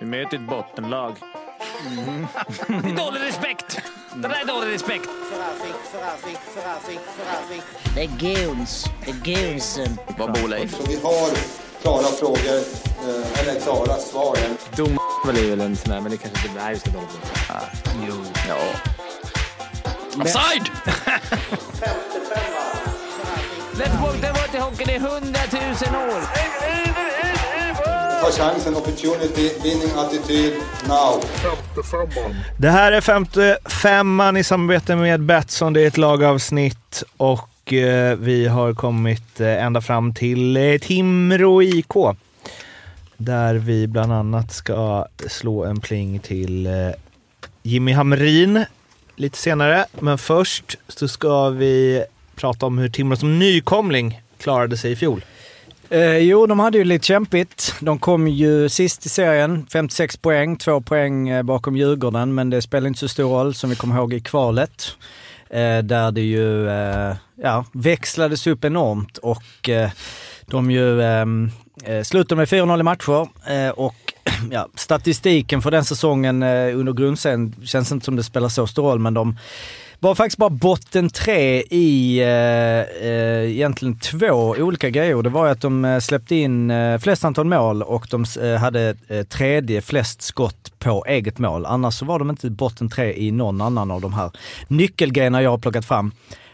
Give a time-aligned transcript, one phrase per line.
[0.00, 1.16] Vi möter ett bottenlag.
[2.68, 3.80] Det är dålig respekt!
[4.14, 5.08] Det där är dålig respekt.
[7.94, 8.84] Det är guns.
[9.04, 9.98] Det är gunsen.
[10.18, 10.76] Var bor Leif?
[10.76, 11.30] Så vi har
[11.82, 12.56] klara frågor,
[13.08, 14.36] eh, eller klara svar.
[14.76, 14.98] Dom
[15.28, 17.20] är väl en sån där, men det kanske inte är så dåligt.
[18.08, 18.14] Jo.
[18.48, 18.58] Ja.
[20.22, 20.70] Offside!
[23.74, 26.20] Let's walk the water hockey i hundratusen år.
[28.20, 30.52] Ta chansen, opportunity, winning attityd,
[30.88, 31.22] now.
[32.56, 35.72] Det här är femte femman i samarbete med Betsson.
[35.72, 41.62] Det är ett lagavsnitt och eh, vi har kommit eh, ända fram till eh, Timrå
[41.62, 41.92] IK.
[43.16, 46.72] Där vi bland annat ska slå en pling till eh,
[47.62, 48.64] Jimmy Hamrin
[49.16, 49.86] lite senare.
[50.00, 52.04] Men först så ska vi
[52.36, 55.24] prata om hur Timrå som nykomling klarade sig i fjol.
[55.92, 57.74] Eh, jo, de hade ju lite kämpigt.
[57.80, 62.62] De kom ju sist i serien, 56 poäng, två poäng eh, bakom Djurgården, men det
[62.62, 64.96] spelar inte så stor roll som vi kommer ihåg i kvalet.
[65.50, 69.90] Eh, där det ju eh, ja, växlades upp enormt och eh,
[70.46, 71.50] de ju ehm,
[71.84, 74.14] eh, slutade med 4-0 i matcher eh, och
[74.50, 78.82] ja, statistiken för den säsongen eh, under grundserien känns inte som det spelar så stor
[78.82, 79.36] roll, men de
[80.00, 85.22] var faktiskt bara botten tre i eh, eh, egentligen två olika grejer.
[85.22, 88.54] Det var ju att de eh, släppte in eh, flest antal mål och de eh,
[88.54, 91.66] hade eh, tredje flest skott på eget mål.
[91.66, 94.30] Annars så var de inte botten tre i någon annan av de här
[94.68, 96.12] nyckelgrejerna jag har plockat fram.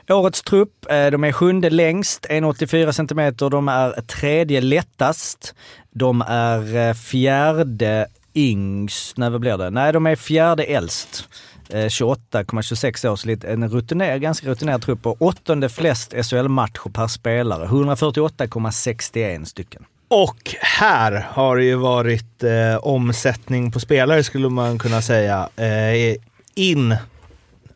[0.08, 3.50] Årets trupp, de är sjunde längst, 1,84 cm.
[3.50, 5.54] De är tredje lättast.
[5.90, 9.16] De är fjärde yngst.
[9.16, 9.70] Nej, vad blir det?
[9.70, 11.28] Nej, de är fjärde äldst.
[11.68, 15.06] 28,26 år, så lite, en rutiner, ganska rutinerad trupp.
[15.06, 19.84] Och åttonde flest SHL-matcher per spelare, 148,61 stycken.
[20.08, 25.48] Och här har det ju varit eh, omsättning på spelare skulle man kunna säga.
[25.56, 26.16] Eh,
[26.54, 26.96] in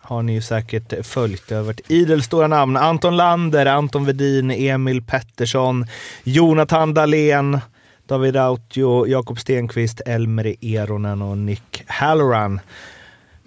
[0.01, 1.49] har ni ju säkert följt.
[1.49, 2.77] Det har varit idel stora namn.
[2.77, 5.87] Anton Lander, Anton Vedin, Emil Pettersson,
[6.23, 7.61] Jonathan Dahlén,
[8.07, 12.61] David Autio, Jakob Stenqvist, Elmer Eronen och Nick Halloran.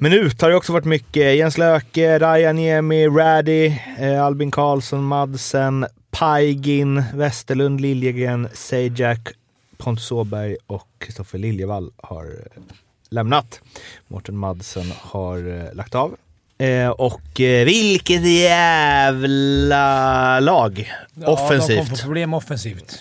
[0.03, 1.36] Men ut har det också varit mycket.
[1.36, 9.19] Jens Löke, Ryan Niemi, Raddy, eh, Albin Karlsson, Madsen, Paigin, Westerlund, Liljegren, Sejak,
[9.78, 12.62] Pontus Åberg och Kristoffer Liljevall har eh,
[13.09, 13.62] lämnat.
[14.08, 16.16] Mårten Madsen har eh, lagt av.
[16.58, 20.92] Eh, och eh, vilket jävla lag!
[21.13, 21.90] Ja, de kom Offensivt.
[21.90, 23.00] på problem offensivt.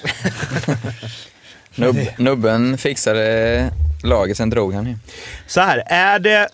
[1.74, 3.70] Nubb, nubben fixade
[4.02, 4.96] laget, sen drog han ju.
[5.46, 6.48] Så här, är det...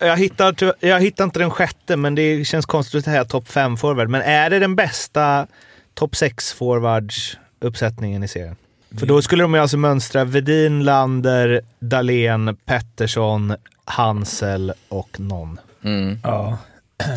[0.00, 3.76] Jag hittar, jag hittar inte den sjätte, men det känns konstigt att säga topp 5
[3.76, 4.08] forward.
[4.08, 5.46] Men är det den bästa
[5.94, 8.56] topp 6 forwards uppsättningen i serien?
[8.98, 13.54] För då skulle de ju alltså mönstra Vedin, Lander, Dahlén, Pettersson,
[13.84, 15.60] Hansel och någon.
[15.84, 16.18] Mm.
[16.24, 16.58] Ja.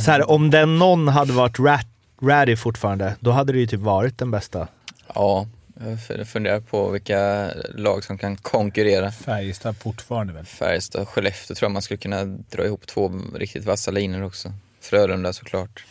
[0.05, 1.87] Så här, om den någon hade varit rat,
[2.21, 4.67] Raddy fortfarande, då hade det ju typ varit den bästa.
[5.15, 5.47] Ja,
[6.09, 9.11] jag funderar på vilka lag som kan konkurrera.
[9.11, 10.45] Färjestad fortfarande väl?
[10.45, 14.53] Färjestad, Skellefteå tror jag man skulle kunna dra ihop två riktigt vassa linjer också.
[14.81, 15.85] Frölunda såklart.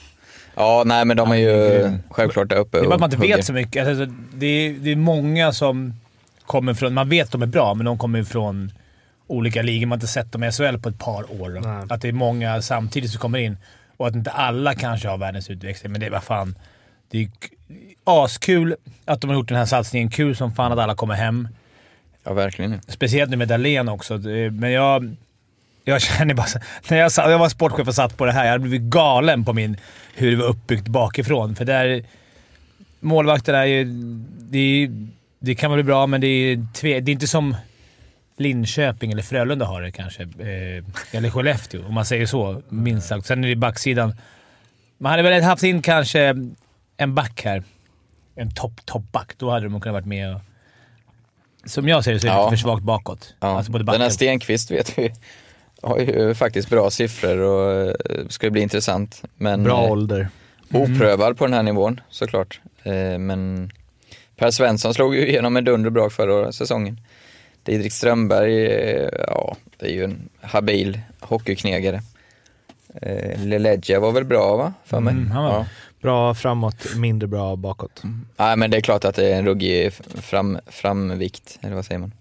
[0.54, 3.16] Ja, nej men de är ju självklart där uppe Det är bara att man inte
[3.16, 3.36] hugger.
[3.36, 3.88] vet så mycket.
[3.88, 5.94] Alltså, det, är, det är många som
[6.46, 6.94] kommer från...
[6.94, 8.72] Man vet att de är bra, men de kommer från
[9.26, 9.86] olika ligor.
[9.86, 11.60] Man har inte sett dem i SHL på ett par år.
[11.62, 11.86] Nej.
[11.88, 13.56] Att det är många samtidigt som kommer in
[13.96, 16.54] och att inte alla kanske har världens utväxling, men det är vad fan.
[17.14, 17.28] Det är
[18.04, 20.10] askul att de har gjort den här satsningen.
[20.10, 21.48] Kul som fan att alla kommer hem.
[22.24, 22.80] Ja, verkligen.
[22.88, 24.18] Speciellt nu med Dahlén också.
[24.52, 25.16] Men jag,
[25.84, 26.46] jag känner bara
[26.88, 29.44] när jag, satt, jag var sportchef och satt på det här, jag hade blivit galen
[29.44, 29.76] på min,
[30.14, 31.56] hur det var uppbyggt bakifrån.
[31.56, 32.04] För där...
[33.00, 33.84] Målvakter är ju...
[34.38, 35.08] Det, är,
[35.38, 37.56] det kan väl bli bra, men det är, tve, det är inte som
[38.36, 40.22] Linköping eller Frölunda har det kanske.
[40.22, 42.62] Eh, eller Skellefteå, om man säger så.
[42.68, 43.26] Minst sagt.
[43.26, 44.14] Sen är det backsidan.
[44.98, 46.34] Man hade väl haft in kanske
[46.96, 47.62] en back här.
[48.36, 49.32] En topp, toppback.
[49.38, 50.40] Då hade de kunnat varit med och...
[51.66, 52.50] Som jag ser det så är det Ja.
[52.50, 53.34] för svagt bakåt.
[53.40, 53.48] Ja.
[53.48, 54.10] Alltså både Den här.
[54.10, 55.12] Stenqvist vet vi
[55.82, 59.22] har ju faktiskt bra siffror och eh, ska bli intressant.
[59.36, 60.28] Men Bra ålder.
[60.72, 62.60] oprövad på den här nivån såklart.
[62.82, 63.70] Eh, Men
[64.36, 67.00] Per Svensson slog ju igenom med dunder bra förra säsongen.
[67.62, 72.02] Didrik Strömberg, eh, ja, det är ju en habil hockeyknegare.
[73.36, 75.12] Leledja var väl bra va, för mig?
[75.12, 75.66] Mm, han var ja.
[76.04, 78.02] Bra framåt, mindre bra bakåt.
[78.36, 79.92] Nej men det är klart att det är en ruggig
[80.22, 82.12] fram, framvikt, eller vad säger man?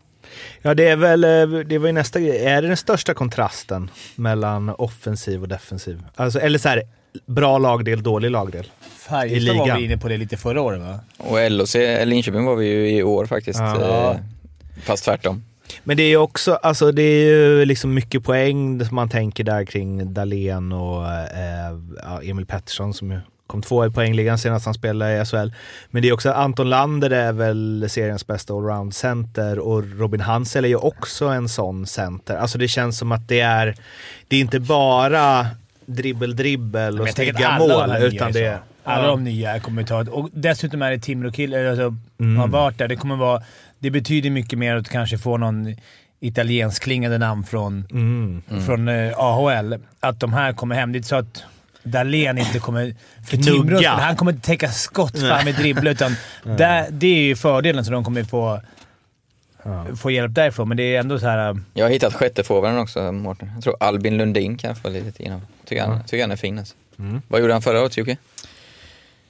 [0.62, 2.46] Ja, det är väl, eh, det var ju nästa grej.
[2.46, 6.04] Är det den största kontrasten mellan offensiv och defensiv?
[6.16, 6.84] Alltså, eller så här,
[7.26, 8.66] bra lagdel, dålig lagdel.
[8.66, 11.00] i Färjestad var vi inne på det lite förra året va?
[11.18, 11.76] Och LOC,
[12.06, 13.60] Linköping var vi ju i år faktiskt.
[13.60, 14.12] Ja.
[14.12, 14.18] Eh,
[14.84, 15.44] fast tvärtom.
[15.84, 19.44] Men det är ju också, alltså det är ju liksom mycket poäng som man tänker
[19.44, 23.20] där kring Dalen och eh, ja, Emil Pettersson som ju
[23.54, 25.52] kom tvåa i poängligan senast han spelade i SHL.
[25.90, 30.70] Men det är också Anton Lander är väl seriens bästa allround-center och Robin Hansel är
[30.70, 32.36] ju också en sån center.
[32.36, 33.76] Alltså det känns som att det är,
[34.28, 35.48] det är inte bara
[35.86, 38.90] dribbel, dribbel och snygga mål, utan är det så.
[38.90, 40.00] Alla de nya kommer ta.
[40.12, 42.38] Och dessutom är det Timrå-killar alltså, Mm.
[42.38, 42.88] har varit där.
[42.88, 43.42] Det kommer vara...
[43.80, 45.76] Det betyder mycket mer att kanske få någon
[46.20, 48.42] italiensk klingande namn från, Mm.
[48.66, 49.76] från eh, AHL.
[50.00, 50.92] Att de här kommer hem.
[50.92, 51.44] Det är så att
[51.84, 52.96] Dahlén inte kommer...
[53.30, 53.38] För.
[53.38, 56.16] Timrå, han kommer inte täcka skott fram med dribbla, utan
[56.58, 58.62] där, det är ju fördelen, så de kommer få,
[60.02, 60.68] få hjälp därifrån.
[60.68, 61.50] Men det är ändå så här...
[61.50, 63.52] äh, Jag har hittat sjätte forwarden också, Mårten.
[63.56, 65.42] Jag tror Albin Lundin kan få lite innan.
[65.66, 66.76] Tycker han, tycker han är fin alltså.
[67.28, 68.18] Vad gjorde han förra året, Jocke?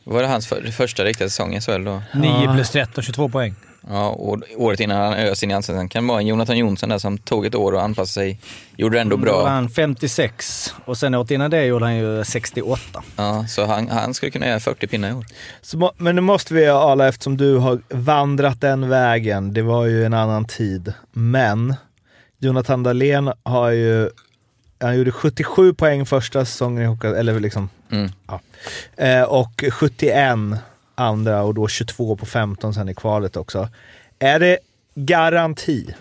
[0.04, 2.02] Var det hans för, första riktiga säsong i SHL då?
[2.14, 3.56] 9 plus 13, 22 poäng.
[3.90, 6.98] Ja, och året innan han ös in i Allsvenskan kan vara en Jonathan Jonsson där
[6.98, 8.40] som tog ett år och anpassade sig.
[8.78, 9.48] Gjorde det ändå Då var bra.
[9.48, 13.04] han 56 och sen året innan det gjorde han ju 68.
[13.16, 15.26] Ja, så han, han skulle kunna göra 40 pinnar i år.
[15.62, 20.06] Så, men nu måste vi Arla, eftersom du har vandrat den vägen, det var ju
[20.06, 20.94] en annan tid.
[21.12, 21.76] Men
[22.40, 24.10] Jonathan Dahlén har ju,
[24.82, 28.12] han gjorde 77 poäng första säsongen i Hockey, eller liksom, Mm.
[28.28, 28.40] ja.
[29.06, 30.18] Eh, och 71
[30.96, 33.70] andra och då 22 på 15 sen i kvalet också.
[34.20, 34.58] Är det
[34.96, 35.94] garanti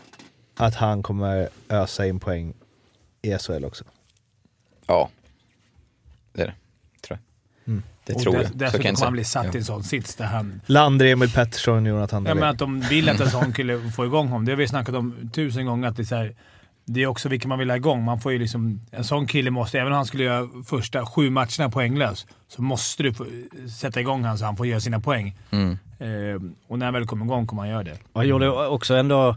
[0.56, 2.55] att han kommer ösa in poäng
[3.23, 3.85] i SHL också?
[4.87, 5.11] Ja,
[6.33, 6.55] det är det.
[7.06, 7.19] Tror
[7.65, 7.73] jag.
[7.73, 7.83] Mm.
[8.05, 8.50] Det Och tror dess- jag.
[8.53, 9.11] Så Dessutom kommer han säga.
[9.11, 9.59] bli satt i Ja.
[9.59, 10.61] en sån sits där han...
[10.67, 14.29] Lander, Emil Pettersson, Jonathan Ja, men att de vill att en sån kille får igång
[14.29, 14.44] honom.
[14.44, 15.89] Det har vi snackat om tusen gånger.
[15.89, 16.37] Att det, är så här,
[16.85, 18.05] det är också vilka man vill ha igång.
[18.05, 21.31] Man får ju liksom, en sån kille måste, även om han skulle göra första sju
[21.31, 23.26] matcherna poänglös, så måste du få,
[23.78, 25.37] sätta igång honom så han får göra sina poäng.
[25.50, 25.78] Mm.
[25.99, 27.96] Eh, och när han väl kommer igång kommer han göra det.
[28.14, 29.37] Han gjorde också ändå...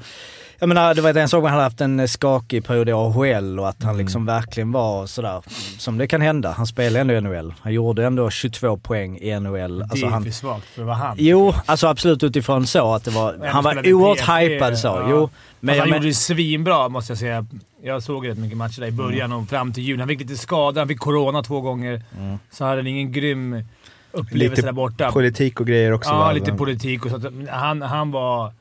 [0.60, 3.70] Jag menar, det var en såg man hade haft en skakig period i AHL och
[3.70, 5.42] att han liksom verkligen var sådär,
[5.78, 6.52] som det kan hända.
[6.52, 7.54] Han spelade ändå i NHL.
[7.62, 9.78] Han gjorde ändå 22 poäng i NHL.
[9.80, 11.16] Det Alltså är han, för svagt för att vara han.
[11.20, 14.88] jo, alltså absolut utifrån så att det var, han var oerhört hypad så.
[14.88, 15.08] ja.
[15.10, 15.30] Jo, Men
[15.60, 17.46] men, han jag, gjorde det svinbra måste jag säga.
[17.86, 20.00] Jag såg rätt mycket matcher där i början och fram till jul.
[20.00, 22.02] Han fick lite skador, han fick corona två gånger.
[22.52, 23.64] Så hade han ingen grym
[24.12, 25.12] upplevelse Lite där borta.
[25.12, 26.10] Politik och grejer också.
[26.10, 26.32] Ja, va?
[26.32, 27.24] lite politik och sånt.
[27.24, 28.54] Men Han, han var...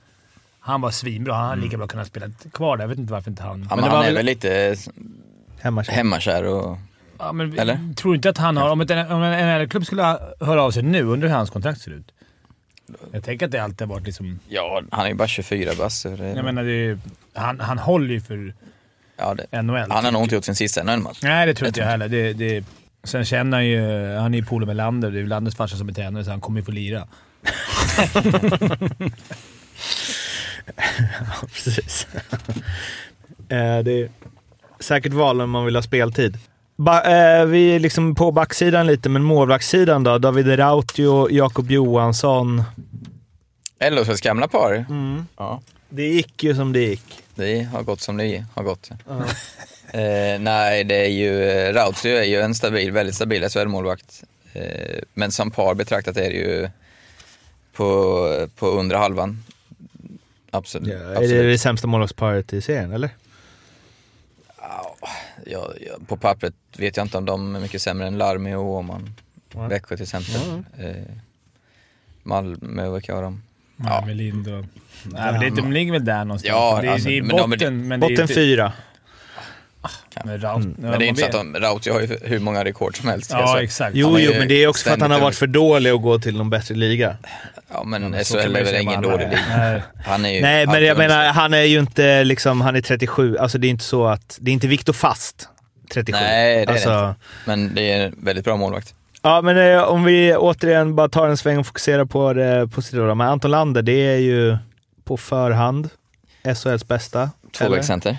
[0.60, 1.34] Han var svinbra.
[1.34, 2.84] Han hade lika bra kunnat spela kvar där.
[2.84, 3.66] Jag vet inte varför inte han...
[3.70, 4.76] Ja, men det han var är väl- väl lite
[5.60, 5.92] Hemmakär.
[5.92, 6.78] hemmakär och...
[7.18, 7.94] Ja, men Eller?
[7.94, 8.70] Tror inte att han har...
[8.70, 10.02] Om, ett, om en NHL-klubb skulle
[10.40, 12.12] höra av sig nu, undrar hur hans kontrakt ser ut.
[13.12, 14.38] Jag tänker att det alltid har varit liksom...
[14.48, 16.00] Ja, han är ju bara 24 bass.
[16.00, 16.98] så det- Jag menar, det är,
[17.34, 18.54] han, han håller ju för
[19.16, 19.90] ja, det, NHL.
[19.90, 21.18] han har nog inte gjort sin sista NHL-match.
[21.22, 22.08] Nej, det tror inte Jag heller.
[22.08, 22.64] Det, det,
[23.04, 24.14] sen känner han ju...
[24.16, 25.10] Han är ju polare med Lander.
[25.10, 27.08] Det är ju Landers farsa som är tränare, så han kommer ju få lira.
[31.10, 32.06] Ja, precis.
[33.48, 34.08] Eh, det är
[34.80, 36.38] säkert val om man vill ha speltid.
[36.76, 40.18] Ba, eh, vi är liksom på backsidan lite, men målvaktssidan då?
[40.18, 42.62] David Rautio, Jakob Johansson.
[43.90, 44.84] LHCs gamla par.
[45.36, 47.23] Ja, Det gick ju som det gick.
[47.34, 48.90] Det har gått som det har gått.
[49.94, 51.32] Eh, nej, det är ju...
[51.72, 54.24] Rautio är ju en stabil, väldigt stabil SHL-målvakt.
[54.52, 56.68] Eh, men som par betraktat är det ju
[57.72, 59.44] på, på undre halvan.
[60.50, 60.88] Absolut.
[60.88, 63.10] Ja, är det det sämsta målvaktsparet i serien, eller?
[64.56, 64.96] Ja,
[65.46, 69.14] ja, på pappret vet jag inte om de är mycket sämre än Larmi och Åman.
[69.52, 69.68] Nej.
[69.68, 70.62] Växjö till exempel.
[70.78, 71.16] Eh,
[72.22, 73.42] Malmö, vilka har de?
[73.76, 73.84] Ja.
[73.86, 74.06] Ja.
[74.06, 74.64] Med Lind och...
[75.06, 76.48] Nej, men det, de ligger väl där någonstans.
[76.48, 78.72] Ja, det är, alltså, det är men de- botten, men det är Botten inte- fyra.
[80.24, 80.76] Men, Raut, Mm.
[80.78, 83.30] Men det är inte så att de, Rautio har ju hur många rekord som helst.
[83.30, 83.62] Ja, alltså.
[83.62, 83.96] exakt.
[83.96, 86.18] Jo, jo, men det är också för att han har varit för dålig att gå
[86.18, 87.16] till någon bättre liga.
[87.72, 89.40] Ja, men så SHL är väl ingen dålig liga.
[89.56, 89.82] Nej.
[90.04, 93.36] Han är ju Nej, men jag menar, han är ju inte liksom, han är 37.
[93.38, 95.48] Alltså det är inte så att, det är inte Viktor Fast
[95.92, 96.18] 37.
[96.20, 97.14] Nej, det är det alltså, inte.
[97.44, 98.94] Men det är en väldigt bra målvakt.
[99.24, 103.14] Ja, men eh, om vi återigen bara tar en sväng och fokuserar på det positiva.
[103.14, 104.56] Men Anton Lander, det är ju
[105.04, 105.88] på förhand
[106.54, 107.30] SHLs bästa.
[107.52, 108.16] Tvåvägscenter,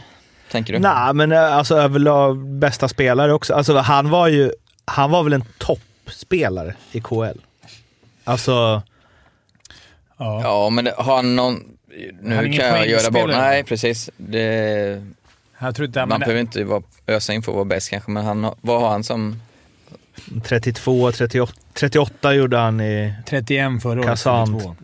[0.51, 0.79] tänker du?
[0.79, 3.53] Nej, men eh, alltså överlag bästa spelare också.
[3.53, 4.51] Alltså han var ju,
[4.85, 7.39] han var väl en toppspelare i KL.
[8.23, 8.81] Alltså,
[10.17, 10.41] Ja.
[10.43, 11.63] Ja, men det, har han någon...
[12.21, 13.27] Nu Han kan jag göra bort...
[13.29, 14.09] Nej, precis.
[14.17, 15.03] Det,
[15.59, 15.99] Jag tror inte...
[15.99, 18.81] man Men, behöver inte vara, ösa in för att vara bäst kanske, men han, vad
[18.81, 19.41] har han som...
[20.43, 23.13] 32, 38, 38 gjorde han i...
[23.25, 24.05] 31 förra året.
[24.09, 24.53] Kazan.
[24.53, 24.75] 32.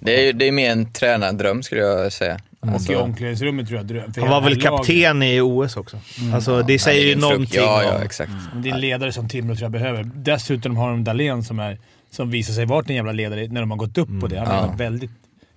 [0.00, 2.38] Det är, ju- det är mer en tränardröm skulle jag säga.
[2.60, 4.12] Och i Alltså, omklädningsrummet tror jag dröm.
[4.16, 4.64] Han var väl laget.
[4.64, 5.98] kapten i OS också.
[6.34, 7.20] Alltså det han säger ju frukt.
[7.20, 7.82] någonting Ja, om...
[7.98, 8.30] ja, exakt.
[8.52, 10.10] Men Det är en ledare som Timrå tror jag behöver.
[10.14, 11.78] Dessutom har de Dahlén som, är,
[12.10, 14.38] som visar sig vara en jävla ledare när de har gått upp på det.
[14.38, 14.74] Han har Ja.
[14.78, 15.10] väldigt...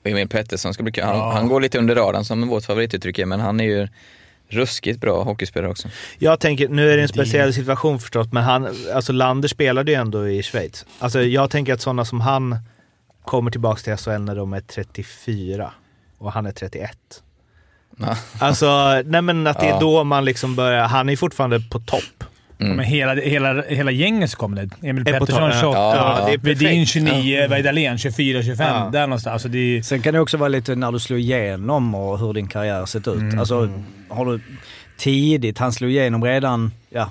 [0.04, 1.02] Emil Pettersson ska bli.
[1.02, 1.32] Han, Ja.
[1.32, 3.88] han går lite under radarn som vårt favorituttryck är, men han är ju
[4.50, 5.88] ruskigt bra hockeyspelare också.
[6.18, 9.98] Jag tänker, nu är det en speciell situation förstås, men han, alltså Lander spelade ju
[9.98, 10.86] ändå i Schweiz.
[11.00, 12.60] Alltså jag tänker att sådana som han
[13.24, 15.72] kommer tillbaka till SHL när de är 34
[16.18, 16.98] och han är 31.
[17.98, 18.18] Ja.
[18.40, 22.24] Alltså, nej men att det är då man liksom börjar, han är fortfarande på topp.
[22.58, 24.88] Men hela, hela, hela gänget så kommer det.
[24.88, 25.60] Emil Pettersson topp.
[25.62, 26.62] 28, Ja, det är perfekt.
[26.62, 28.68] Vedin 29, Weidalén 24, 25.
[28.68, 28.90] Ja.
[28.94, 29.34] Där någonstans.
[29.34, 32.34] Alltså det är, Sen kan det också vara lite när du slår igenom och hur
[32.34, 33.40] din karriär sett ut.
[33.40, 33.70] Alltså,
[34.10, 34.40] har du
[34.98, 37.10] tidigt, han slog igenom redan, ja,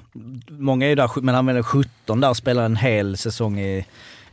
[0.49, 3.87] många är ju där, men han var 17 där och spelade en hel säsong i...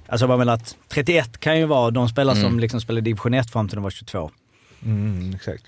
[0.08, 3.34] Alltså bara menar att 31 kan ju vara de spelare som liksom spelade i division
[3.34, 4.32] 1 fram till de var 22.
[4.86, 5.64] Mm, exakt.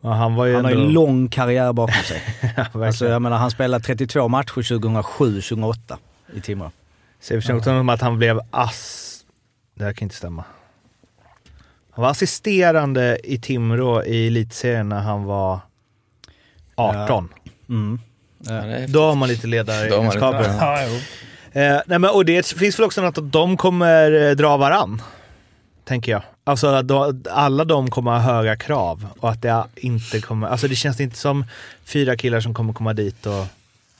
[0.00, 0.84] Ja, han var ju Han har ändå...
[0.84, 2.22] ju lång karriär bakom sig.
[2.74, 5.96] Ja, alltså jag menar han spelade 32 matcher 2007-2008
[6.34, 6.70] i Timrå.
[7.20, 9.02] Så jag förstår också om att han blev ass...
[9.74, 10.44] Det här kan inte stämma.
[11.90, 15.58] Han var assisterande i Timrå i elitserien när han var
[16.74, 17.28] 18.
[17.68, 18.00] Mm.
[18.38, 20.38] Ja, det är Då har man lite ledaregenskaper.
[20.38, 20.82] lite- ja.
[21.62, 25.02] Eh, nej men, och det finns väl också något att de kommer eh, dra varann.
[25.84, 26.22] Tänker jag.
[26.48, 30.46] Alltså att de, alla de kommer ha höga krav och att det inte kommer...
[30.48, 31.44] Alltså det känns inte som
[31.84, 33.46] fyra killar som kommer komma dit och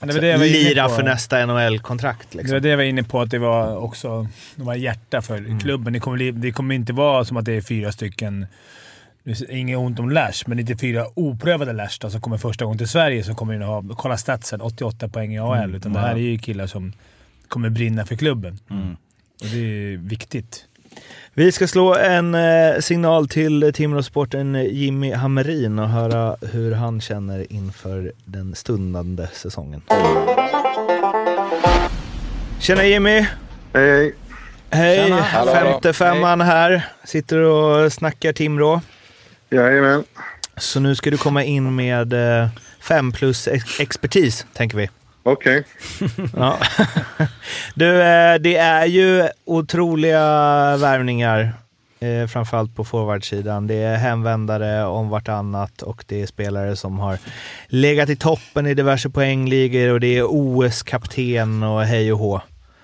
[0.00, 0.94] det var det jag var lira på.
[0.94, 2.28] för nästa NHL-kontrakt.
[2.30, 2.62] Det var Liksom.
[2.62, 5.60] det jag var inne på, att det var också de var hjärta för Mm.
[5.60, 5.92] klubben.
[5.92, 8.46] Det kommer, det kommer inte vara som att det är fyra stycken,
[9.24, 12.64] det inget ont om Lash, men det är fyra oprövade Lash då, som kommer första
[12.64, 15.58] gången till Sverige som kommer in och ha, kolla statsen, 88 poäng i AL.
[15.58, 15.74] Mm.
[15.74, 16.92] Utan det här är ju killar som
[17.48, 18.58] kommer brinna för klubben.
[19.42, 20.64] Och det är viktigt.
[21.34, 27.52] Vi ska slå en eh, signal till Timråsporten Jimmy Hammerin och höra hur han känner
[27.52, 29.82] inför den stundande säsongen.
[32.60, 33.26] Tjena Jimmy!
[33.74, 34.14] Hej.
[34.70, 35.22] Hej!
[35.54, 36.88] Femte femman här.
[37.04, 38.80] Sitter och snackar Timrå.
[39.50, 40.04] Jajamän.
[40.56, 42.48] Så nu ska du komma in med eh,
[42.80, 44.88] fem plus ex- expertis, tänker vi.
[45.26, 45.64] Okej.
[46.36, 46.58] Ja.
[47.74, 50.20] Du, eh, det är ju otroliga
[50.76, 51.52] värvningar,
[52.00, 53.66] eh, framförallt på forwardsidan.
[53.66, 57.18] Det är hemvändare om vartannat och det är spelare som har
[57.66, 62.40] legat i toppen i diverse poängligor och det är OS-kapten och hej och hå.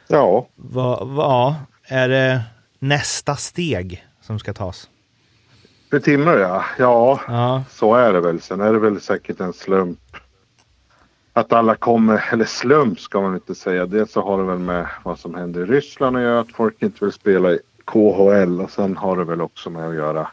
[0.09, 1.55] Ja, Vad vad
[1.89, 2.43] är det
[2.79, 4.89] nästa steg som ska tas?
[5.91, 6.65] för Timrå ja.
[6.79, 8.41] Ja, Ja, så är det väl.
[8.41, 9.99] Sen är det väl säkert en slump.
[11.33, 13.87] Att alla kommer, eller slump ska man inte säga.
[13.87, 16.41] Dels så har det väl med vad som händer i Ryssland att göra.
[16.41, 18.61] Att folk inte vill spela i KHL.
[18.61, 20.29] Och sen har det väl också med att göra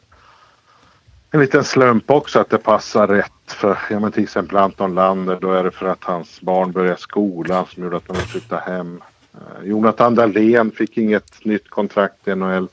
[1.32, 5.38] en liten slump också att det passar rätt för ja, men till exempel Anton Lander.
[5.42, 8.58] Då är det för att hans barn börjar skolan som gjorde att de vill flytta
[8.58, 9.02] hem.
[9.34, 12.68] Eh, Jonathan Dahlén fick inget nytt kontrakt i NHL.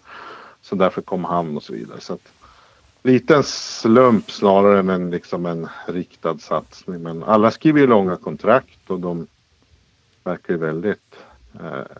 [0.62, 2.00] Så därför kom han och så vidare.
[2.00, 2.28] Så att,
[3.06, 7.02] liten slump snarare än en, liksom en riktad satsning.
[7.02, 9.26] Men alla skriver ju långa kontrakt och de
[10.24, 11.16] verkar ju väldigt
[11.54, 11.96] eh,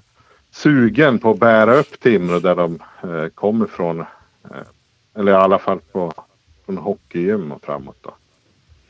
[0.51, 4.01] sugen på att bära upp Timrå där de eh, kommer ifrån.
[4.01, 4.07] Eh,
[5.15, 6.13] eller i alla fall på,
[6.67, 8.15] från hockeygym och framåt då.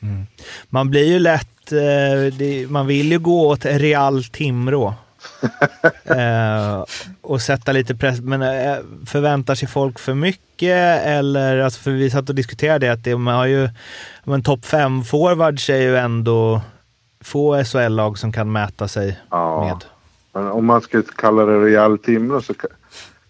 [0.01, 0.25] Mm.
[0.69, 4.93] man blir ju lätt, eh, det, man vill ju gå åt Real Timrå.
[6.03, 6.83] eh,
[7.21, 12.09] och sätta lite press, men eh, förväntar sig folk för mycket eller, alltså för vi
[12.09, 13.69] satt och diskuterade det, att det, man har ju,
[14.23, 16.61] men topp fem forwards är ju ändå
[17.21, 19.65] få SHL-lag som kan mäta sig Ja.
[19.65, 19.85] med.
[20.33, 22.53] Men om man ska kalla det Real Timrå så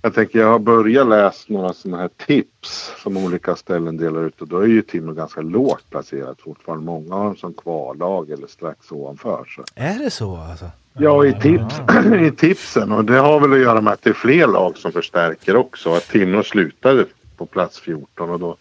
[0.02, 4.42] jag tänker jag har börjat läsa några sådana här tips som olika ställen delar ut
[4.42, 6.86] och då är ju Timrå ganska lågt placerat fortfarande.
[6.86, 9.46] Många har dem som kvallag eller strax ovanför.
[9.56, 9.64] Så.
[9.76, 10.66] Är det så alltså?
[11.00, 11.76] Ja, i, tips,
[12.28, 14.92] i tipsen och det har väl att göra med att det är fler lag som
[14.92, 15.94] förstärker också.
[15.94, 17.06] Att Timrå slutade
[17.38, 18.56] på plats 14 och då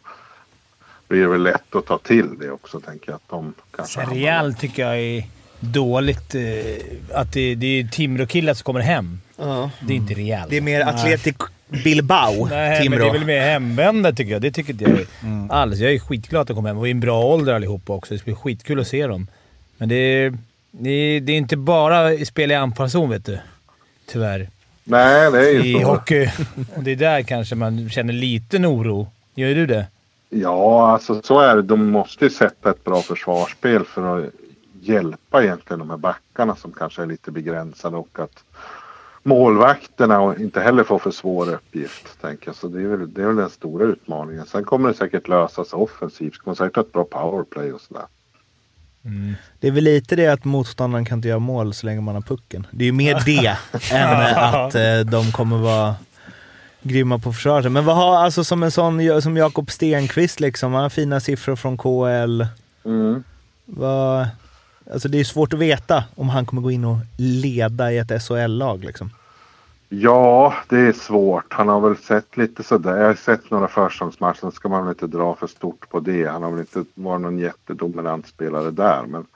[1.08, 3.16] blir det väl lätt att ta till det också tänker jag.
[3.16, 5.24] Att de kanske hamnar- Real tycker jag är
[5.60, 6.34] dåligt.
[6.34, 6.40] Eh,
[7.14, 9.20] att det, det är Timrå-killar som kommer hem.
[9.36, 9.70] Ja.
[9.86, 10.48] Det är inte Real.
[10.50, 11.36] Det är mer Atletic
[11.84, 12.98] Bilbao, Nej, Timrå.
[12.98, 14.42] men det är väl mer hemvända tycker jag.
[14.42, 15.00] Det tycker inte jag
[15.50, 15.78] alls.
[15.78, 18.14] Jag är skitglad att de kom hem och är i en bra ålder allihopa också.
[18.14, 19.26] Det ska bli skitkul att se dem.
[19.78, 20.38] Men det är,
[20.78, 23.38] det är, det är inte bara spel i anfallszon, vet du.
[24.06, 24.48] Tyvärr.
[24.84, 25.88] Nej, det är ju I så.
[25.88, 26.28] hockey.
[26.76, 29.08] Och det är där kanske man känner liten oro.
[29.34, 29.86] Gör du det?
[30.28, 31.62] Ja, alltså så är det.
[31.62, 34.30] De måste ju sätta ett bra försvarsspel för att
[34.80, 38.44] hjälpa egentligen de här backarna som kanske är lite begränsade och att
[39.22, 42.20] målvakterna inte heller får för svår uppgift.
[42.20, 42.56] Tänker jag.
[42.56, 44.46] Så det är, väl, det är väl den stora utmaningen.
[44.46, 46.34] Sen kommer det säkert lösas offensivt.
[46.34, 48.04] Ska man säkert ha ett bra powerplay och sådär.
[49.60, 52.22] Det är väl lite det att motståndaren kan inte göra mål så länge man har
[52.22, 52.66] pucken.
[52.70, 53.56] Det är ju mer det
[53.92, 55.94] än att eh, de kommer vara
[56.82, 57.72] grymma på försvaret.
[57.72, 61.56] Men vad har, alltså som en sån som Jakob Stenqvist liksom, han har fina siffror
[61.56, 62.46] från KL.
[62.84, 63.24] Mm.
[63.64, 64.28] Vad,
[64.92, 68.22] alltså det är svårt att veta om han kommer gå in och leda i ett
[68.22, 69.10] SHL-lag liksom.
[69.88, 71.52] Ja, det är svårt.
[71.52, 72.96] Han har väl sett lite sådär.
[72.96, 74.40] Jag har sett några försäsongsmatcher.
[74.40, 76.24] Sen ska man väl inte dra för stort på det.
[76.24, 79.02] Han har väl inte varit någon jättedominant spelare där.
[79.06, 79.26] Men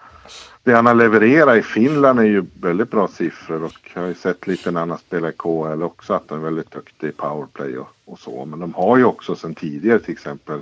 [0.62, 3.64] det han har levererat i Finland är ju väldigt bra siffror.
[3.64, 6.38] Och jag har ju sett lite när han har spelat i KHL också att han
[6.38, 8.44] är väldigt duktig i powerplay och, och så.
[8.44, 10.60] Men de har ju också sedan tidigare till exempel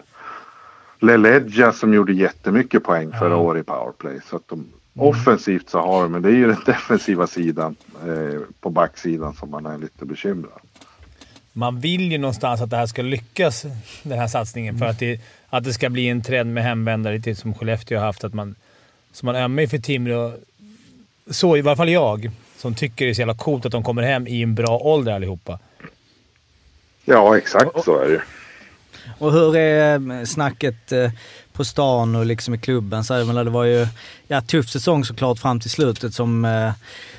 [0.99, 4.21] Leledja som gjorde jättemycket poäng förra året i powerplay.
[4.25, 4.67] Så att de,
[5.01, 7.77] offensivt så har de, men det är ju den defensiva sidan
[8.07, 10.61] eh, på backsidan som man är lite bekymrad.
[11.53, 13.65] Man vill ju någonstans att det här ska lyckas,
[14.03, 17.35] den här satsningen, för att det, att det ska bli en trend med hemvändare, lite
[17.35, 18.25] som Skellefteå har haft.
[18.25, 18.55] Att man,
[19.13, 20.33] så man ömmar ju för Timrå.
[21.31, 24.03] Så i varje fall jag, som tycker det är så jävla coolt att de kommer
[24.03, 25.59] hem i en bra ålder allihopa.
[27.05, 28.23] Ja, exakt så är det.
[29.19, 31.11] Och hur är eh, snacket eh,
[31.53, 33.05] på stan och liksom i klubben?
[33.05, 33.87] Så här, det var ju
[34.29, 36.71] ja, tuff säsong såklart fram till slutet som, eh,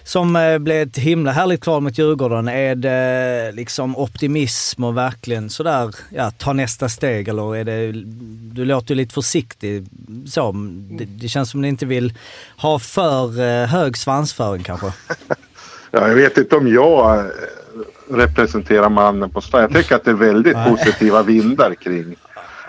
[0.03, 2.47] som blev ett himla härligt kval mot Djurgården.
[2.47, 7.91] Är det liksom optimism och verkligen sådär, ja, ta nästa steg eller är det,
[8.55, 9.85] du låter ju lite försiktig
[10.27, 10.51] så.
[10.91, 12.13] Det, det känns som ni inte vill
[12.57, 14.93] ha för hög svansföring kanske?
[15.91, 17.31] Ja, jag vet inte om jag
[18.09, 19.61] representerar mannen på stan.
[19.61, 22.15] Jag tycker att det är väldigt positiva vindar kring,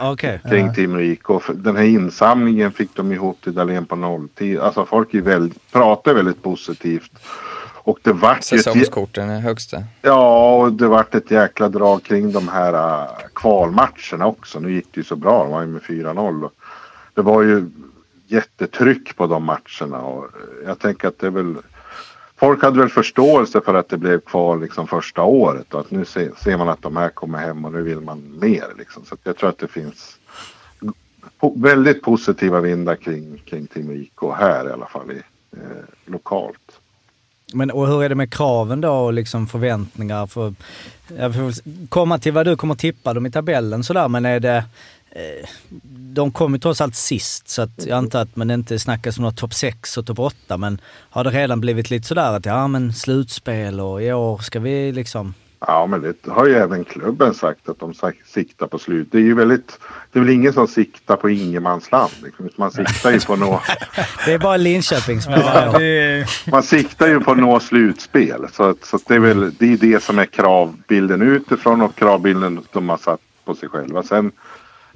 [0.00, 0.40] Okej.
[0.74, 1.18] kring.
[1.24, 4.58] Och för Den här insamlingen fick de ihop till Dahlén på nolltid.
[4.58, 7.12] Alltså folk är väldigt, pratar väldigt positivt.
[7.82, 9.82] Och det vart Säsongskorten är högsta.
[10.02, 14.60] ja, och det vart ett jäkla drag kring de här uh, kvalmatcherna också.
[14.60, 16.44] Nu gick det ju så bra, de var ju med 4-0.
[16.44, 16.52] Och
[17.14, 17.70] Det var ju
[18.26, 20.26] jättetryck på de matcherna och
[20.66, 21.56] jag tänker att det är väl
[22.40, 26.04] Folk hade väl förståelse för att det blev kvar liksom första året och att nu
[26.04, 28.64] ser, ser man att de här kommer hem och nu vill man mer.
[28.78, 29.04] Liksom.
[29.04, 30.18] Så att jag tror att det finns
[31.40, 35.22] po väldigt positiva vindar kring, kring Team IK här i alla fall i,
[35.56, 35.60] eh,
[36.06, 36.80] lokalt.
[37.52, 40.26] Men och hur är det med kraven då och liksom förväntningar?
[40.26, 40.54] För,
[41.16, 41.52] jag får väl
[41.88, 44.64] komma till vad du kommer tippa dem i tabellen sådär, men är det...
[45.12, 45.48] Eh,
[46.14, 49.24] de kom ju trots allt sist, så att jag antar att man inte snackar som
[49.24, 52.68] något topp 6 och topp 8, men har det redan blivit lite sådär att ja
[52.68, 55.34] men slutspel och i år ska vi liksom...
[55.66, 57.94] Ja, men det har ju även klubben sagt att de
[58.26, 59.08] siktar på slut.
[59.12, 59.78] Det är ju väldigt,
[60.12, 62.12] det är väl ingen som siktar på ingenmansland.
[62.22, 62.48] Liksom.
[62.56, 63.60] Man siktar ju på nå,
[64.24, 68.46] Det är bara Linköping som Ja, det, man siktar ju på att nå slutspel.
[68.52, 71.94] Så, att, så att det är väl det, är det som är kravbilden utifrån och
[71.94, 74.02] kravbilden de har satt på sig själva.
[74.02, 74.32] Sen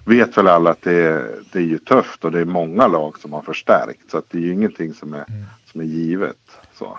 [0.04, 3.18] vet väl alla att det är, det är ju tufft och det är många lag
[3.18, 4.10] som har förstärkt.
[4.10, 5.24] Så att det är ju ingenting som är,
[5.72, 6.36] som är givet.
[6.78, 6.98] Så.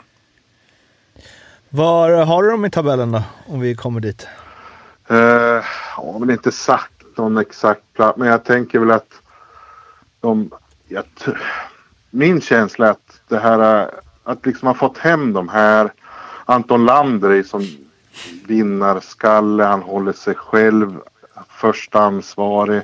[1.69, 4.27] Var har du dem i tabellen då, om vi kommer dit?
[5.07, 5.63] Eh, jag
[5.95, 9.21] har väl inte sagt någon exakt plats, men jag tänker väl att
[10.19, 10.51] de...
[10.87, 11.03] Jag,
[12.09, 13.89] min känsla är att det här
[14.23, 15.93] att liksom ha fått hem de här.
[16.45, 17.67] Anton Lander är som
[18.47, 20.99] vinnarskalle, han håller sig själv
[21.55, 22.81] första ansvarig.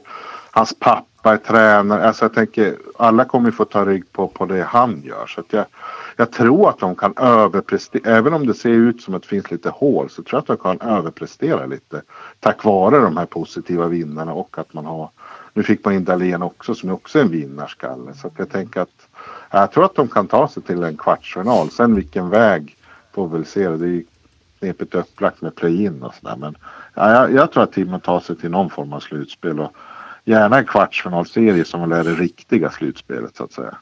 [0.52, 2.08] Hans pappa är tränare.
[2.08, 5.28] Alltså jag tänker alla kommer ju få ta rygg på, på det han gör.
[5.28, 5.66] Så att jag,
[6.16, 8.18] jag tror att de kan överprestera.
[8.18, 10.60] Även om det ser ut som att det finns lite hål så tror jag att
[10.60, 12.02] de kan överprestera lite.
[12.40, 15.10] Tack vare de här positiva vinnarna och att man har.
[15.54, 18.14] Nu fick man in Dahlén också som också är en vinnarskalle.
[18.14, 19.08] Så att jag tänker att
[19.52, 21.70] jag tror att de kan ta sig till en kvartsfinal.
[21.70, 22.76] Sen vilken väg
[23.12, 23.70] får vi väl se.
[23.70, 24.04] Det är
[24.62, 26.36] knepigt upplagt med play-in och sådär.
[26.36, 26.56] Men
[26.94, 29.60] ja, jag, jag tror att Timrå tar sig till någon form av slutspel.
[29.60, 29.76] Och
[30.26, 33.76] gärna en kvartsfinalserie som väl är det riktiga slutspelet så att säga.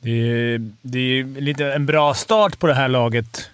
[0.00, 3.50] det, är, det är lite en bra start på det här laget.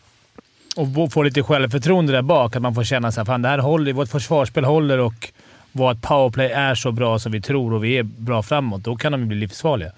[0.77, 2.57] Och få lite självförtroende där bak.
[2.57, 5.33] Att man får känna att fan, det här håller, vårt försvarsspel håller och
[5.73, 8.85] vårt powerplay är så bra som vi tror och vi är bra framåt.
[8.85, 9.93] Då kan de ju bli livsfarliga.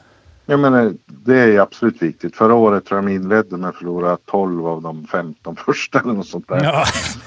[0.51, 2.37] Jag menar, det är ju absolut viktigt.
[2.37, 6.13] Förra året tror jag de inledde med att förlora 12 av de 15 första eller
[6.13, 6.65] något sånt där.
[6.65, 6.85] Ja.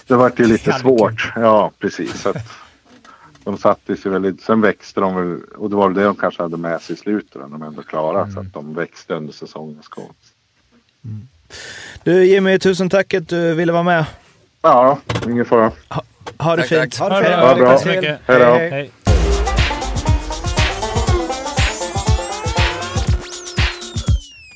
[0.07, 1.31] Det vart ju lite svårt.
[1.35, 2.21] Ja, precis.
[2.21, 2.37] Så att
[3.43, 4.41] de satte sig väldigt...
[4.41, 6.97] Sen växte de väl, och det var väl det de kanske hade med sig i
[6.97, 8.31] slutet när de ändå klarade.
[8.31, 10.13] Så att de växte under säsongens gång.
[12.03, 14.05] Du Jimmy, tusen tack att du ville vara med.
[14.61, 15.71] Ja, ingen fara.
[16.37, 16.97] Ha det Tack, fint.
[16.97, 17.11] tack.
[17.11, 17.37] Ha det fint.
[17.37, 17.55] Ja, bra.
[17.55, 18.19] Lycka Tack så mycket.
[18.25, 18.45] Hej då.
[18.45, 18.91] Hej.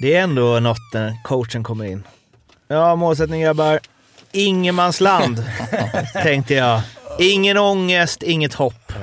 [0.06, 2.04] Det är ändå något när coachen kommer in.
[2.68, 3.80] Ja, målsättning grabbar.
[4.32, 5.44] Ingenmansland,
[6.14, 6.82] tänkte jag.
[7.20, 8.94] Ingen ångest, inget hopp.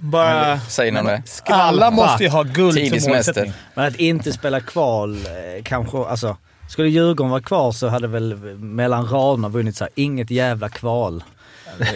[0.00, 1.22] Bara Säger någon det?
[1.44, 3.52] Alla måste ju ha guld Tidig som målsättning.
[3.74, 6.36] Men att inte spela kval eh, kanske, alltså.
[6.68, 11.24] Skulle Djurgården vara kvar så hade väl mellan raderna vunnit så här, inget jävla kval.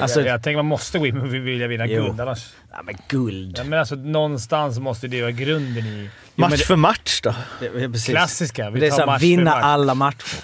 [0.01, 2.05] Alltså- jag, jag tänker man måste gå in och vilja vinna Jo.
[2.05, 2.47] guld annars.
[2.71, 3.55] Ja, men guld.
[3.59, 6.11] Ja, men alltså, någonstans måste det vara grunden i...
[6.35, 7.35] Match för match då?
[7.61, 8.07] Det, precis.
[8.07, 8.71] Klassiska.
[8.71, 9.64] Vi Det är tar såhär, match vinna match.
[9.64, 10.38] alla matcher.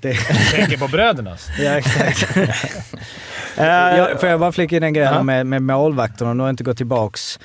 [0.00, 1.48] Det, Jag tänker på brödernas.
[1.58, 2.36] ja, exakt.
[3.58, 5.22] Eh, jag, får jag bara flika in en grej här Ja.
[5.22, 6.34] med, med målvakterna?
[6.34, 7.38] Nu har jag inte gått tillbaks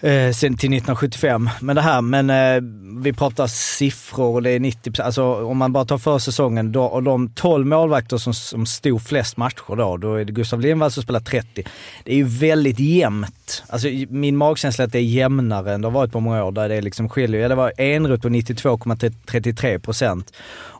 [0.00, 1.50] eh, sen till 1975.
[1.60, 2.62] Men det här, men eh,
[3.02, 6.84] vi pratar siffror och det är 90 Alltså om man bara tar för säsongen då,
[6.84, 10.90] och de 12 målvakter som, som stod flest matcher då, då är det Gustav Lindvall
[10.90, 11.64] som spelar 30.
[12.04, 13.62] Det är ju väldigt jämnt.
[13.68, 16.52] Alltså min magkänsla är att det är jämnare än det har varit på många år
[16.52, 17.40] där det liksom skiljer.
[17.40, 20.32] Ja, det var Enroth på 92,33 procent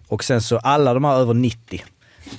[0.09, 1.85] och sen så alla de här över 90.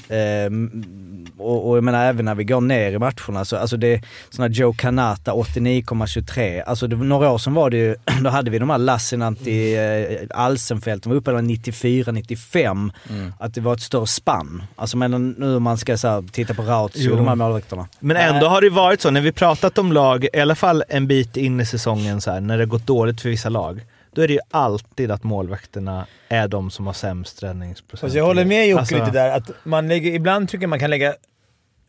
[0.09, 4.01] Ehm, och, och jag menar även när vi går ner i matcherna, så, alltså det
[4.29, 6.63] sådana Joe Kanata 89,23.
[6.65, 10.37] Alltså det, några år sedan var det ju, då hade vi de här Lassinantti, eh,
[10.39, 12.91] Alsenfelt, de var uppe på 94-95.
[13.39, 14.63] Att det var ett större spann.
[14.75, 17.87] Alltså men nu om man ska så här, titta på Rautio och de här målvakterna.
[17.99, 21.07] Men ändå har det varit så, när vi pratat om lag, i alla fall en
[21.07, 24.27] bit in i säsongen, så här, när det gått dåligt för vissa lag, då är
[24.27, 28.01] det ju alltid att målvakterna är de som har sämst räddningsprocent.
[28.01, 29.29] Fast jag håller med Jocke Alltså- lite där.
[29.37, 31.13] Att man lägger, ibland tycker jag man kan lägga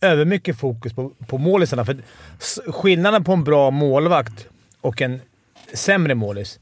[0.01, 1.85] över mycket fokus på, på målisarna.
[1.85, 1.97] För
[2.73, 4.47] skillnaden på en bra målvakt
[4.81, 5.21] och en
[5.75, 6.59] sämre målis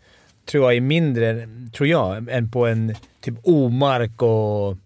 [0.47, 4.77] tror jag är mindre, tror jag, än på en typ Omark och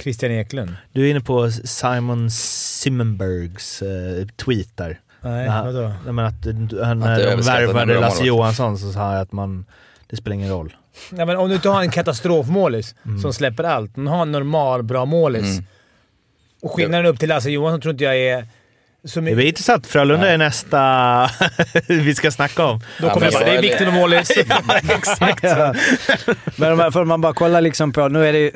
[0.00, 0.74] Christian Eklund.
[0.92, 5.00] Du är inne på Simon Simmenbergs eh, tweet där.
[5.20, 5.62] Nej, Ja.
[5.64, 5.92] vadå?
[6.04, 8.24] Nej, men att, när Att de värvade Lasse.
[8.24, 9.64] Johansson så sa han att man,
[10.10, 10.76] det spelar ingen roll.
[11.10, 13.18] Nej, men om du inte har en katastrofmålis Mm.
[13.20, 13.96] som släpper allt.
[13.96, 15.42] Men har en normal, bra målis.
[15.52, 15.64] Mm.
[16.62, 18.46] Och skillnaden upp till Lasse Johansson tror inte jag är
[19.04, 19.86] så Det blir intressant.
[19.86, 21.30] Frölunda är nästa
[21.88, 22.78] vi ska snacka om.
[23.00, 24.30] Då Ja, kommer men jag bara, det är viktigt med målis.
[25.42, 25.74] Ja.
[26.56, 28.52] Men om man bara kollar liksom på, nu är det ju-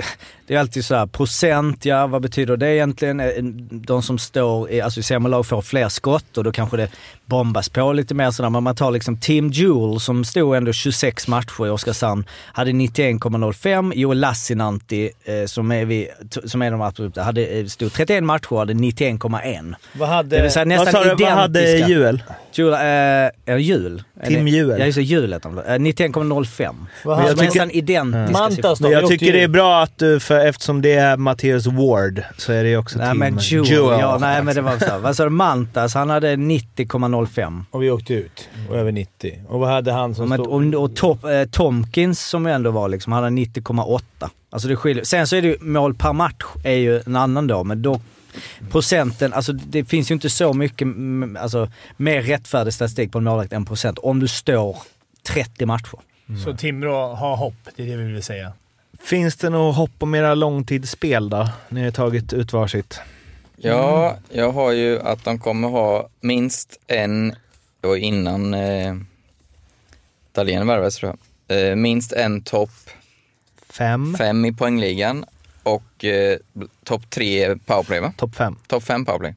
[0.51, 3.21] det är alltid så här, procent, ja vad betyder det egentligen?
[3.21, 3.27] Eh,
[3.71, 6.89] De som står i, alltså i sämre lag får fler skott och då kanske det
[7.25, 8.51] bombas på lite mer sådär.
[8.51, 13.93] Men man tar liksom Tim Jewell som stod ändå 26 matcher i Oskarshamn, hade 91,05.
[13.95, 18.25] Joel Lassinantti eh, som är, vi, t- som är de absolut, hade, eh, stod 31
[18.25, 19.75] matcher och hade 91,1.
[19.93, 20.37] Vad hade...
[20.37, 21.29] Det vill säga Vad nästan sa du, identiska.
[21.35, 22.23] vad hade Juel?
[22.53, 24.03] Jul, eh, är det jul?
[24.27, 24.81] Tim Juel.
[24.81, 25.59] Ja just det, jul heter han.
[25.59, 26.75] Eh, 91,05.
[27.05, 28.41] Vad Men hade- jag tycker nästan identiska siffror.
[28.41, 28.83] Mantas då?
[28.89, 32.53] Men jag tycker det är bra att du, för eftersom det är Matteus Ward, så
[32.53, 34.01] är det också Nej Tim men Jewel, Jewel.
[34.01, 34.99] ja nej men det var så.
[34.99, 35.31] Vad sa du?
[35.31, 37.65] Mantas, han hade 90,05.
[37.71, 38.49] Och vi åkte ut.
[38.69, 39.41] Och över 90.
[39.49, 40.75] Och vad hade han som Men, stod...
[40.75, 44.01] och och top, eh, Tomkins som ändå var liksom, han hade 90,8.
[44.51, 45.05] Alltså det skiljer.
[45.05, 48.01] Sen så är det ju mål per match är ju en annan då, men då
[48.71, 53.25] procenten, alltså det finns ju inte så mycket mm, alltså, mer rättfärdig statistik på en
[53.25, 54.77] målvakt än procent om du står
[55.23, 55.99] 30 matcher.
[56.45, 58.53] Så Timrå har hopp, det är det vi vill säga.
[59.03, 61.49] Finns det något hopp om era långtidsspel då?
[61.69, 63.01] Ni har tagit ut varsitt.
[63.57, 67.29] Ja, jag har ju att de kommer ha minst en,
[67.81, 68.95] det var innan eh,
[70.33, 71.17] Dahlén värvades tror
[71.49, 72.71] jag, eh, minst en topp
[73.71, 74.15] Fem.
[74.19, 75.25] fem i poängligan
[75.63, 76.39] och eh,
[76.85, 78.13] topp tre powerplay va?
[78.17, 78.57] Topp fem.
[78.67, 79.35] Topp fem powerplay.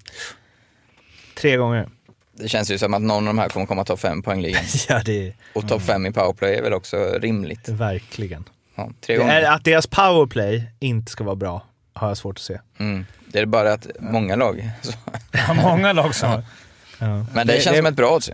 [1.38, 1.90] Tre gånger.
[2.36, 4.64] Det känns ju som att någon av de här kommer komma topp fem i poängligan.
[4.90, 7.70] Ja, det Och topp fem i powerplay är väl också rimligt.
[7.70, 8.44] verkligen.
[8.76, 9.52] Ja, tre Det är, gånger.
[9.52, 11.62] att deras powerplay inte ska vara bra
[11.94, 12.60] har jag svårt att se.
[12.80, 13.06] Mm.
[13.28, 14.70] Det är bara att många lag.
[14.82, 14.92] Så.
[15.48, 16.44] Ja, många lag som har.
[17.00, 17.26] Ja.
[17.34, 18.30] Men det, Det- känns det- som ett bra odds.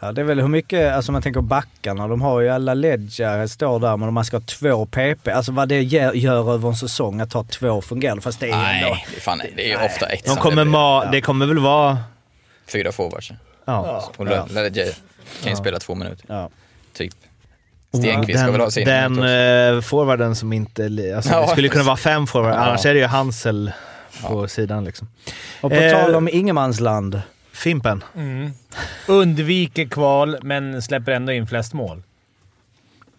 [0.00, 3.46] Ja det är väl hur mycket, alltså man tänker backarna, de har ju alla ledger
[3.46, 6.68] står där men om man ska ha två PP, alltså vad det gör, gör över
[6.68, 8.88] en säsong att ha två fungerande, fast det är ju ändå...
[8.94, 11.04] Nej, det är, fan, det är ofta ett De kommer levererar.
[11.06, 11.98] ma- Det kommer väl vara...
[12.66, 13.32] Fyra forwards.
[13.64, 14.12] Ja.
[14.16, 14.46] Och ja.
[15.42, 16.24] kan ju spela två minuter.
[16.28, 16.50] Ja.
[16.92, 17.14] Typ.
[17.98, 19.18] Stenqvist ska väl ha sin Den
[19.76, 20.84] eh, forwarden som inte...
[21.16, 21.40] Alltså, Ja.
[21.40, 22.62] Det skulle kunna vara fem forwards, Ja.
[22.64, 23.72] annars är det ju Hansel
[24.22, 25.08] på sidan liksom.
[25.60, 27.22] Och på Eh, tal om ingenmansland.
[27.52, 28.04] Fimpen.
[28.16, 28.50] Mm.
[29.08, 32.02] Undviker kval, men släpper ändå in flest mål.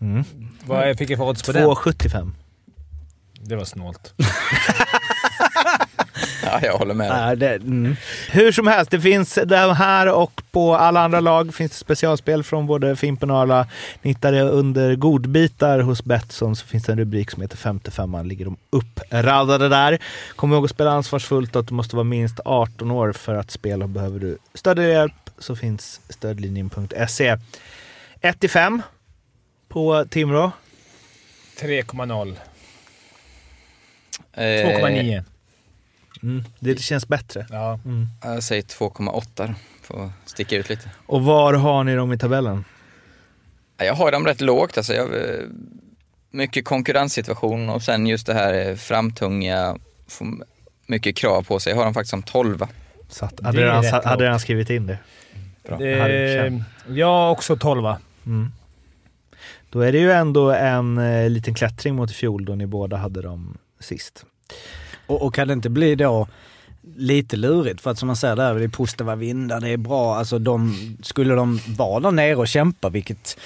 [0.02, 0.24] Mm.
[0.66, 1.64] Vad fick jag för odds på den?
[1.68, 2.32] 2,75.
[3.42, 4.14] Det var snålt.
[6.62, 7.10] Ja, jag håller med.
[7.10, 7.96] Nej, det, mm.
[8.32, 12.44] Hur som helst, det finns det här och på alla andra lag finns det specialspel
[12.44, 13.68] från både Fimpen och Arla.
[14.02, 18.26] Ni hittar det under godbitar hos Betsson så finns det en rubrik som heter 55
[18.26, 20.00] ligger de uppradade där.
[20.36, 23.52] Kom ihåg att spela ansvarsfullt och att du måste vara minst 18 år för att
[23.52, 23.88] spela.
[23.88, 27.38] Behöver du stödhjälp så finns stödlinjen.se.
[28.22, 28.82] 1 5
[29.68, 30.52] på Timrå.
[31.60, 32.36] 3,0.
[34.34, 35.24] Eh, 2,9.
[36.26, 37.46] Mm, det känns bättre.
[37.50, 37.80] Ja.
[37.86, 38.08] Mm.
[38.24, 40.90] Jag säger 2,8 för att sticka ut lite.
[41.06, 42.66] Och var har ni dem i tabellen?
[43.78, 44.78] Ja, Jag har dem rätt lågt.
[44.78, 45.40] Alltså jag, eh,
[46.32, 49.78] mycket konkurrenssituation och sen just det här eh, framtunga,
[50.86, 51.72] mycket krav på sig.
[51.72, 52.66] Jag har dem faktiskt som 12.
[53.10, 54.98] Så att, hade, rätt hade redan skrivit in det.
[55.64, 55.78] Bra.
[55.78, 57.86] Det jag också 12
[58.26, 58.52] Mm.
[59.70, 62.98] Då är det ju ändå en eh, liten klättring mot i fjol då ni båda
[62.98, 64.26] hade dem sist.
[65.08, 66.28] Och, och kan det inte bli då
[66.96, 67.82] lite lurigt?
[67.82, 70.15] För att som man säger där, det är positiva vindar, det är bra.
[70.15, 73.38] Alltså de, skulle de vara där nere och kämpa, vilket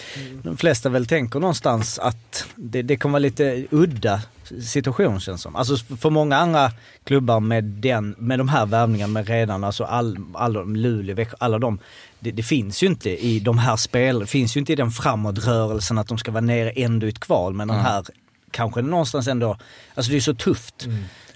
[0.44, 4.22] de flesta väl tänker någonstans att det, det kommer vara lite udda
[4.62, 5.56] situation känns som.
[5.56, 6.72] Alltså för många andra
[7.04, 11.36] klubbar med, den, med de här värvningarna med redan, alltså all, all de, Luleå, Växjö,
[11.40, 11.80] alla de.
[12.20, 15.98] Det, det finns ju inte i de här spelen, finns ju inte i den framåtrörelsen
[15.98, 17.54] att de ska vara nere ändå i ett kval.
[17.54, 18.06] Men den här
[18.52, 19.58] kanske någonstans ändå,
[19.96, 20.88] alltså det är så tufft.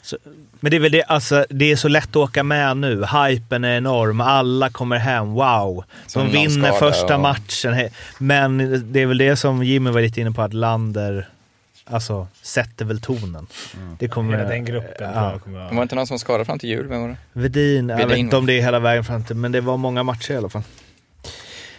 [0.03, 0.17] Så,
[0.59, 3.03] Men det är väl det, alltså, det är så lätt att åka med nu.
[3.05, 5.83] Hypen är enorm, alla kommer hem, wow.
[6.07, 7.73] Som De vinner skada första och- matchen.
[7.73, 8.57] He- Men
[8.93, 11.29] det är väl det som Jimmy var lite inne på, att Lander
[11.85, 13.47] alltså, sätter väl tonen.
[13.99, 14.37] Det kommer...
[14.37, 15.39] Hela den gruppen ja.
[15.43, 17.17] kommer Det var inte någon som skadade fram till jul, vem var det?
[17.33, 19.77] Vedin, jag vet Vedin, inte om det är hela vägen fram till, men det var
[19.77, 20.63] många matcher i alla fall.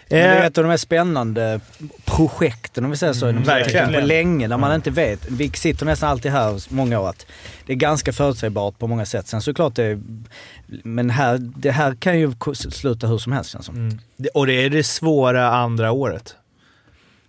[0.09, 1.61] Men det är Eh, ett av de mest spännande
[2.05, 3.27] projekten om vi säger så.
[3.27, 3.93] Mm, verkligen.
[3.93, 5.27] På länge, där man inte vet.
[5.31, 7.27] Vi sitter nästan alltid här många år att
[7.67, 9.27] det är ganska förutsägbart på många sätt.
[9.27, 10.01] Sen såklart det
[10.67, 12.33] men här, det här kan ju
[12.71, 13.77] sluta hur som helst känns som.
[13.77, 13.99] mm.
[14.35, 16.37] Och det är det svåra andra året.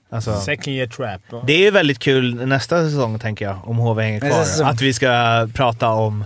[0.09, 1.21] Alltså, Second year trap.
[1.47, 4.69] det är väldigt kul nästa säsong, tänker jag, om HV hänger kvar.
[4.69, 6.25] Att vi ska prata om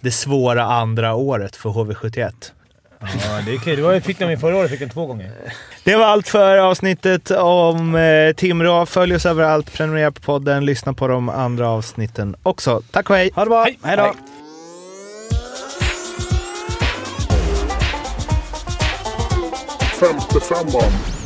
[0.00, 2.32] det svåra andra året för HV71.
[3.00, 3.08] Ja,
[3.46, 3.76] det är kul.
[3.76, 5.30] Det var, fick de i förra året, fick de två gånger.
[5.84, 8.86] Det var allt för avsnittet om eh, Timrå.
[8.86, 12.82] Följ oss överallt, prenumerera på podden, lyssna på de andra avsnitten också.
[12.90, 13.30] Tack och hej!
[13.34, 13.78] Ha det bra, Hej.
[13.82, 14.02] hej då!
[14.02, 14.12] Hej.
[20.00, 21.19] Femte femman.